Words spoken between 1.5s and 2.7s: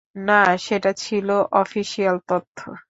Official তথ্য।